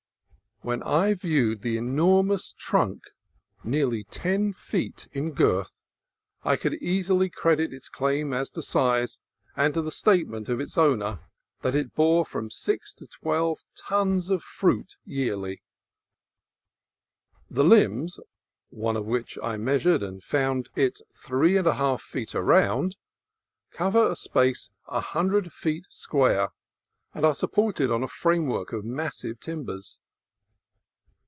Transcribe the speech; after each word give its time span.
When 0.63 0.83
I 0.83 1.15
viewed 1.15 1.61
the 1.61 1.75
enor 1.77 2.23
mous 2.23 2.53
trunk, 2.55 3.01
nearly 3.63 4.03
ten 4.03 4.53
feet 4.53 5.07
in 5.11 5.31
girth, 5.31 5.81
I 6.43 6.55
could 6.55 6.75
easily 6.75 7.25
A 7.25 7.29
HUGE 7.29 7.31
GRAPEVINE 7.31 7.31
83 7.31 7.41
credit 7.69 7.75
its 7.75 7.89
claim 7.89 8.31
as 8.31 8.51
to 8.51 8.61
size, 8.61 9.19
and 9.55 9.73
the 9.73 9.89
statement 9.89 10.49
of 10.49 10.59
its 10.59 10.77
owner 10.77 11.21
that 11.63 11.73
it 11.73 11.95
bore 11.95 12.23
from 12.27 12.51
six 12.51 12.93
to 12.93 13.07
twelve 13.07 13.57
tons 13.75 14.29
of 14.29 14.43
fruit 14.43 14.97
yearly. 15.03 15.63
The 17.49 17.63
limbs 17.63 18.19
(one 18.69 18.95
of 18.95 19.07
which 19.07 19.39
I 19.41 19.57
measured 19.57 20.03
and 20.03 20.21
found 20.23 20.69
it 20.75 21.01
three 21.11 21.57
and 21.57 21.65
a 21.65 21.73
half 21.73 22.03
feet 22.03 22.35
around) 22.35 22.97
cover 23.71 24.07
a 24.11 24.15
space 24.15 24.69
a 24.87 25.01
hundred 25.01 25.51
feet 25.51 25.87
square, 25.89 26.49
and 27.15 27.25
are 27.25 27.33
supported 27.33 27.89
on 27.89 28.03
a 28.03 28.07
frame 28.07 28.45
work 28.45 28.71
of 28.71 28.85
massive 28.85 29.39
timbers. 29.39 29.97